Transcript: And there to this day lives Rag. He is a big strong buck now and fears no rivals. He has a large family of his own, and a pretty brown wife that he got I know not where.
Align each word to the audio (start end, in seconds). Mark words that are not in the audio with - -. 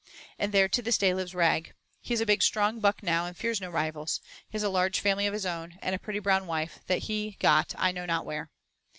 And 0.39 0.51
there 0.51 0.67
to 0.67 0.81
this 0.81 0.97
day 0.97 1.13
lives 1.13 1.35
Rag. 1.35 1.75
He 2.01 2.11
is 2.15 2.21
a 2.21 2.25
big 2.25 2.41
strong 2.41 2.79
buck 2.79 3.03
now 3.03 3.27
and 3.27 3.37
fears 3.37 3.61
no 3.61 3.69
rivals. 3.69 4.19
He 4.49 4.53
has 4.55 4.63
a 4.63 4.67
large 4.67 4.99
family 4.99 5.27
of 5.27 5.33
his 5.35 5.45
own, 5.45 5.77
and 5.79 5.93
a 5.93 5.99
pretty 5.99 6.17
brown 6.17 6.47
wife 6.47 6.79
that 6.87 7.03
he 7.03 7.37
got 7.39 7.75
I 7.77 7.91
know 7.91 8.07
not 8.07 8.25
where. 8.25 8.49